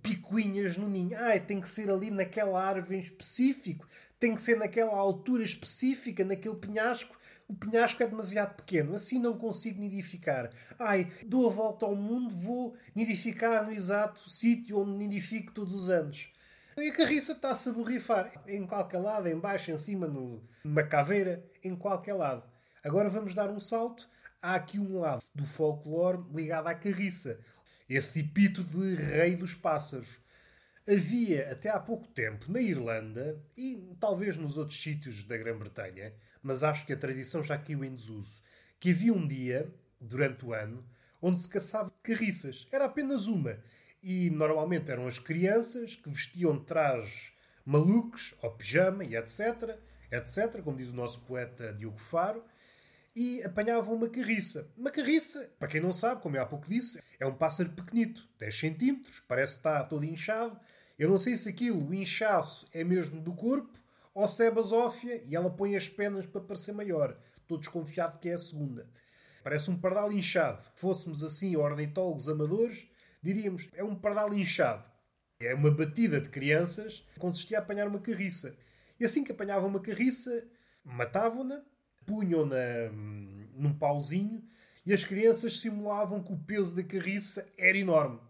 picuinhas 0.00 0.76
no 0.76 0.88
ninho. 0.88 1.18
Ah, 1.18 1.38
tem 1.40 1.60
que 1.60 1.68
ser 1.68 1.90
ali 1.90 2.08
naquela 2.08 2.62
árvore 2.62 2.98
em 2.98 3.00
específico, 3.00 3.84
tem 4.20 4.36
que 4.36 4.40
ser 4.40 4.56
naquela 4.56 4.96
altura 4.96 5.42
específica, 5.42 6.24
naquele 6.24 6.54
penhasco, 6.54 7.18
o 7.48 7.54
penhasco 7.54 8.00
é 8.00 8.06
demasiado 8.06 8.54
pequeno, 8.54 8.94
assim 8.94 9.18
não 9.18 9.36
consigo 9.36 9.80
nidificar. 9.80 10.50
Ai, 10.78 11.10
dou 11.24 11.48
a 11.48 11.52
volta 11.52 11.84
ao 11.84 11.96
mundo, 11.96 12.32
vou 12.32 12.76
nidificar 12.94 13.64
no 13.64 13.72
exato 13.72 14.30
sítio 14.30 14.78
onde 14.78 14.96
nidifico 14.98 15.52
todos 15.52 15.74
os 15.74 15.90
anos. 15.90 16.28
E 16.78 16.90
a 16.90 16.94
carriça 16.94 17.32
está-se 17.32 17.70
a 17.70 17.72
borrifar 17.72 18.30
em 18.46 18.66
qualquer 18.66 18.98
lado, 18.98 19.26
em 19.26 19.38
baixo, 19.38 19.70
em 19.70 19.78
cima, 19.78 20.06
no, 20.06 20.46
numa 20.62 20.82
caveira, 20.82 21.42
em 21.64 21.74
qualquer 21.74 22.12
lado. 22.12 22.44
Agora 22.84 23.08
vamos 23.08 23.32
dar 23.32 23.48
um 23.48 23.58
salto. 23.58 24.06
Há 24.42 24.56
aqui 24.56 24.78
um 24.78 25.00
lado 25.00 25.24
do 25.34 25.46
folclore 25.46 26.22
ligado 26.34 26.66
à 26.66 26.74
carriça. 26.74 27.40
Esse 27.88 28.20
epito 28.20 28.62
de 28.62 28.94
rei 28.94 29.36
dos 29.36 29.54
pássaros. 29.54 30.18
Havia, 30.86 31.50
até 31.50 31.70
há 31.70 31.80
pouco 31.80 32.06
tempo, 32.08 32.52
na 32.52 32.60
Irlanda 32.60 33.42
e 33.56 33.96
talvez 33.98 34.36
nos 34.36 34.58
outros 34.58 34.80
sítios 34.80 35.24
da 35.24 35.36
Grã-Bretanha, 35.36 36.12
mas 36.42 36.62
acho 36.62 36.84
que 36.84 36.92
a 36.92 36.96
tradição 36.96 37.42
já 37.42 37.56
caiu 37.56 37.82
em 37.84 37.94
desuso, 37.94 38.42
que 38.78 38.90
havia 38.90 39.14
um 39.14 39.26
dia, 39.26 39.74
durante 39.98 40.44
o 40.44 40.52
ano, 40.52 40.86
onde 41.22 41.40
se 41.40 41.48
caçava 41.48 41.90
carriças. 42.02 42.68
Era 42.70 42.84
apenas 42.84 43.26
uma. 43.28 43.58
E 44.02 44.30
normalmente 44.30 44.90
eram 44.90 45.06
as 45.06 45.18
crianças 45.18 45.96
que 45.96 46.08
vestiam 46.08 46.58
trajes 46.58 47.32
malucos, 47.64 48.34
ou 48.40 48.52
pijama 48.52 49.04
e 49.04 49.16
etc, 49.16 49.76
etc, 50.12 50.62
como 50.62 50.76
diz 50.76 50.90
o 50.90 50.96
nosso 50.96 51.20
poeta 51.22 51.72
Diogo 51.72 51.98
Faro, 51.98 52.44
e 53.14 53.42
apanhavam 53.42 53.96
uma 53.96 54.08
carriça. 54.08 54.70
Uma 54.76 54.90
carriça, 54.90 55.50
para 55.58 55.68
quem 55.68 55.80
não 55.80 55.92
sabe, 55.92 56.22
como 56.22 56.36
eu 56.36 56.42
há 56.42 56.46
pouco 56.46 56.68
disse, 56.68 57.02
é 57.18 57.26
um 57.26 57.34
pássaro 57.34 57.70
pequenito, 57.70 58.28
10 58.38 58.58
centímetros, 58.58 59.20
parece 59.20 59.54
que 59.54 59.58
está 59.60 59.82
todo 59.82 60.04
inchado. 60.04 60.58
Eu 60.98 61.08
não 61.08 61.18
sei 61.18 61.36
se 61.36 61.48
aquilo, 61.48 61.88
o 61.88 61.94
inchaço, 61.94 62.66
é 62.72 62.84
mesmo 62.84 63.20
do 63.20 63.34
corpo 63.34 63.76
ou 64.14 64.26
se 64.28 64.46
é 64.46 64.50
basófia 64.50 65.22
e 65.26 65.34
ela 65.34 65.50
põe 65.50 65.76
as 65.76 65.88
penas 65.88 66.24
para 66.26 66.40
parecer 66.40 66.72
maior. 66.72 67.18
Estou 67.42 67.58
desconfiado 67.58 68.18
que 68.18 68.28
é 68.28 68.32
a 68.32 68.38
segunda. 68.38 68.88
Parece 69.42 69.70
um 69.70 69.78
pardal 69.78 70.10
inchado. 70.10 70.62
Fôssemos 70.74 71.22
assim 71.22 71.54
ornitólogos 71.54 72.28
amadores, 72.28 72.88
diríamos 73.26 73.68
é 73.74 73.82
um 73.82 73.94
pardal 73.94 74.32
inchado. 74.32 74.84
É 75.40 75.54
uma 75.54 75.70
batida 75.70 76.20
de 76.20 76.28
crianças 76.28 77.04
consistia 77.18 77.58
a 77.58 77.60
apanhar 77.60 77.88
uma 77.88 78.00
carriça. 78.00 78.56
E 78.98 79.04
assim 79.04 79.22
que 79.22 79.32
apanhavam 79.32 79.68
uma 79.68 79.80
carriça, 79.80 80.44
matavam-na, 80.82 81.62
punham-na 82.06 82.56
hum, 82.92 83.48
num 83.54 83.76
pauzinho 83.76 84.42
e 84.84 84.94
as 84.94 85.04
crianças 85.04 85.60
simulavam 85.60 86.22
que 86.22 86.32
o 86.32 86.38
peso 86.38 86.74
da 86.74 86.82
carriça 86.82 87.46
era 87.58 87.76
enorme. 87.76 88.20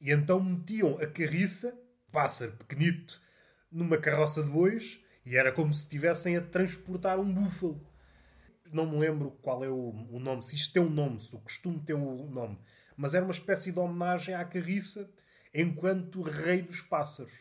E 0.00 0.10
então 0.10 0.42
metiam 0.42 0.98
a 0.98 1.06
carriça, 1.06 1.78
pássaro 2.12 2.52
pequenito, 2.52 3.22
numa 3.70 3.96
carroça 3.96 4.42
de 4.42 4.50
bois 4.50 4.98
e 5.24 5.36
era 5.36 5.52
como 5.52 5.72
se 5.72 5.82
estivessem 5.82 6.36
a 6.36 6.42
transportar 6.42 7.18
um 7.18 7.32
búfalo. 7.32 7.80
Não 8.70 8.90
me 8.90 8.98
lembro 8.98 9.30
qual 9.40 9.64
é 9.64 9.68
o, 9.68 9.90
o 10.10 10.18
nome, 10.18 10.42
se 10.42 10.56
isto 10.56 10.74
tem 10.74 10.82
um 10.82 10.90
nome, 10.90 11.22
se 11.22 11.34
o 11.34 11.40
costume 11.40 11.80
tem 11.80 11.94
um 11.94 12.28
nome, 12.28 12.58
mas 12.96 13.14
era 13.14 13.24
uma 13.24 13.32
espécie 13.32 13.72
de 13.72 13.78
homenagem 13.78 14.34
à 14.34 14.44
carriça 14.44 15.10
enquanto 15.52 16.22
rei 16.22 16.62
dos 16.62 16.80
pássaros. 16.80 17.32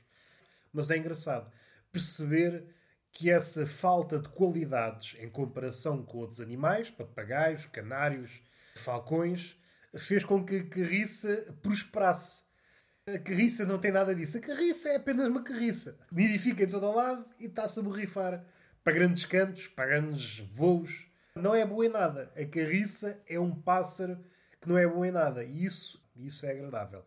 Mas 0.72 0.90
é 0.92 0.98
engraçado 0.98 1.52
perceber 1.92 2.66
que 3.12 3.30
essa 3.30 3.66
falta 3.68 4.18
de 4.18 4.28
qualidades 4.30 5.16
em 5.20 5.30
comparação 5.30 6.04
com 6.04 6.18
outros 6.18 6.42
animais, 6.42 6.90
papagaios, 6.90 7.68
canários, 7.68 8.42
falcões, 8.76 9.56
fez 9.96 10.26
com 10.26 10.44
que 10.44 10.58
a 10.58 10.68
carriça 10.68 11.56
prosperasse. 11.62 12.44
A 13.06 13.20
carriça 13.20 13.66
não 13.66 13.78
tem 13.78 13.92
nada 13.92 14.16
disso. 14.16 14.38
A 14.38 14.42
carriça 14.42 14.90
é 14.90 14.96
apenas 14.96 15.28
uma 15.28 15.44
carriça. 15.44 16.00
Nidifica 16.12 16.64
em 16.64 16.70
todo 16.70 16.88
o 16.88 16.96
lado 16.96 17.24
e 17.40 17.46
está-se 17.46 17.80
a 17.80 17.84
borrifar. 17.84 18.44
Para 18.84 18.94
grandes 18.94 19.26
cantos, 19.26 19.68
para 19.68 19.88
grandes 19.88 20.40
voos. 20.52 21.06
Não 21.36 21.54
é 21.54 21.66
boa 21.66 21.86
em 21.86 21.90
nada. 21.90 22.32
A 22.36 22.46
carriça 22.46 23.22
é 23.28 23.40
um 23.40 23.54
pássaro 23.54 24.18
que 24.64 24.70
não 24.70 24.78
é 24.78 24.88
bom 24.88 25.04
em 25.04 25.12
nada. 25.12 25.44
E 25.44 25.66
isso, 25.66 26.02
isso 26.16 26.46
é 26.46 26.52
agradável. 26.52 27.06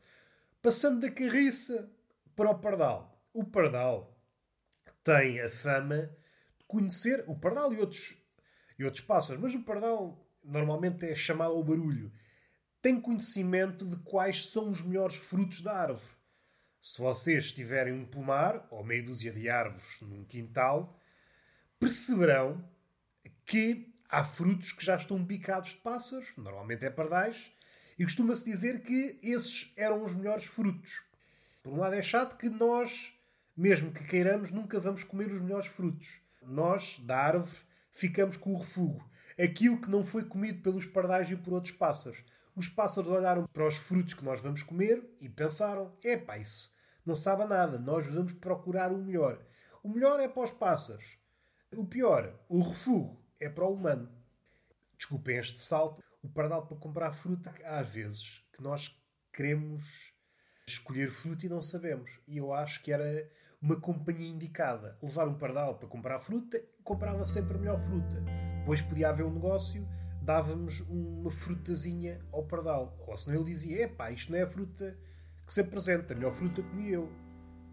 Passando 0.61 1.01
da 1.01 1.11
carriça 1.11 1.91
para 2.35 2.51
o 2.51 2.59
pardal. 2.59 3.19
O 3.33 3.43
pardal 3.43 4.15
tem 5.03 5.41
a 5.41 5.49
fama 5.49 6.11
de 6.59 6.65
conhecer 6.67 7.25
o 7.27 7.35
pardal 7.35 7.73
e 7.73 7.81
outros, 7.81 8.15
e 8.79 8.85
outros 8.85 9.03
pássaros, 9.03 9.41
mas 9.41 9.55
o 9.55 9.63
pardal 9.63 10.23
normalmente 10.45 11.07
é 11.07 11.15
chamado 11.15 11.55
ao 11.55 11.65
barulho. 11.65 12.13
Tem 12.83 13.01
conhecimento 13.01 13.87
de 13.87 13.97
quais 13.99 14.51
são 14.51 14.69
os 14.69 14.83
melhores 14.83 15.17
frutos 15.17 15.63
da 15.63 15.75
árvore. 15.75 16.15
Se 16.81 16.99
vocês 16.99 17.53
tiverem 17.53 17.95
um 17.95 18.05
pomar 18.05 18.67
ou 18.71 18.85
meia 18.85 19.03
dúzia 19.03 19.33
de 19.33 19.49
árvores 19.49 20.01
num 20.03 20.25
quintal, 20.25 21.01
perceberão 21.79 22.63
que 23.45 23.96
há 24.09 24.25
frutos 24.25 24.73
que 24.73 24.85
já 24.85 24.97
estão 24.97 25.25
picados 25.25 25.71
de 25.71 25.77
pássaros, 25.77 26.33
normalmente 26.37 26.85
é 26.85 26.91
pardais, 26.91 27.51
e 27.99 28.05
costuma-se 28.05 28.45
dizer 28.45 28.83
que 28.83 29.19
esses 29.23 29.73
eram 29.77 30.03
os 30.05 30.15
melhores 30.15 30.45
frutos. 30.45 31.03
Por 31.63 31.73
um 31.73 31.79
lado 31.79 31.95
é 31.95 32.03
chato 32.03 32.37
que 32.37 32.49
nós 32.49 33.17
mesmo 33.57 33.91
que 33.91 34.05
queiramos, 34.05 34.53
nunca 34.53 34.79
vamos 34.79 35.03
comer 35.03 35.33
os 35.33 35.41
melhores 35.41 35.67
frutos. 35.67 36.21
Nós, 36.43 36.99
da 36.99 37.17
árvore, 37.17 37.57
ficamos 37.91 38.37
com 38.37 38.53
o 38.53 38.59
refúgio. 38.59 39.03
Aquilo 39.43 39.81
que 39.81 39.89
não 39.89 40.05
foi 40.05 40.25
comido 40.25 40.63
pelos 40.63 40.85
pardais 40.85 41.31
e 41.31 41.37
por 41.37 41.55
outros 41.55 41.75
pássaros. 41.75 42.23
Os 42.55 42.69
pássaros 42.69 43.09
olharam 43.09 43.47
para 43.47 43.67
os 43.67 43.77
frutos 43.77 44.13
que 44.13 44.25
nós 44.25 44.41
vamos 44.41 44.63
comer 44.63 45.03
e 45.21 45.29
pensaram: 45.29 45.97
epá, 46.05 46.37
isso 46.37 46.71
não 47.05 47.15
sabe 47.15 47.45
nada, 47.47 47.79
nós 47.79 48.07
vamos 48.07 48.35
procurar 48.35 48.93
o 48.93 48.99
melhor. 48.99 49.41
O 49.83 49.89
melhor 49.89 50.21
é 50.21 50.29
para 50.29 50.43
os 50.43 50.51
pássaros. 50.51 51.17
O 51.75 51.87
pior, 51.87 52.39
o 52.49 52.61
refúgio, 52.61 53.17
é 53.41 53.49
para 53.49 53.65
o 53.65 53.75
humano. 53.75 54.09
Desculpem 54.97 55.37
este 55.37 55.61
salto. 55.61 56.03
O 56.23 56.29
pardal 56.29 56.67
para 56.67 56.77
comprar 56.77 57.13
fruta, 57.13 57.55
há 57.65 57.83
vezes 57.83 58.45
que 58.53 58.63
nós 58.63 59.01
queremos 59.33 60.13
escolher 60.67 61.11
fruta 61.11 61.47
e 61.47 61.49
não 61.49 61.63
sabemos. 61.63 62.21
E 62.27 62.39
eu 62.39 62.53
acho 62.53 62.83
que 62.83 62.91
era 62.91 63.31
uma 63.61 63.81
companhia 63.81 64.29
indicada. 64.29 64.99
Levar 65.03 65.29
um 65.29 65.39
pardal 65.39 65.79
para 65.79 65.89
comprar 65.89 66.19
fruta, 66.19 66.61
comprava 66.83 67.25
sempre 67.25 67.57
a 67.57 67.59
melhor 67.59 67.81
fruta. 67.81 68.23
Depois 68.59 68.83
podia 68.83 69.11
haver 69.11 69.25
um 69.25 69.33
negócio, 69.33 69.87
dávamos 70.23 70.81
uma 70.81 71.31
frutazinha 71.31 72.21
ao 72.33 72.45
pardal. 72.45 72.97
Ou 73.07 73.17
senão 73.17 73.41
ele 73.41 73.53
dizia: 73.53 73.85
epá, 73.85 74.11
isto 74.11 74.33
não 74.33 74.39
é 74.39 74.43
a 74.43 74.49
fruta 74.49 74.99
que 75.47 75.55
se 75.55 75.61
apresenta, 75.61 76.13
a 76.13 76.17
melhor 76.17 76.33
fruta 76.33 76.63
comi 76.63 76.91
eu. 76.91 77.09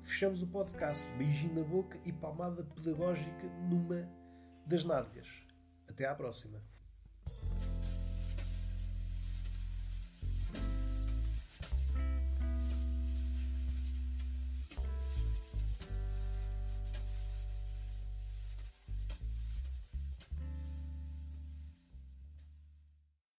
Fechamos 0.04 0.44
o 0.44 0.48
podcast. 0.48 1.10
Beijinho 1.18 1.56
na 1.56 1.64
boca 1.64 1.98
e 2.06 2.12
palmada 2.12 2.64
pedagógica 2.64 3.48
numa 3.70 4.08
das 4.68 4.84
nádegas. 4.84 5.43
Até 5.88 6.06
à 6.06 6.16
próxima. 6.16 6.62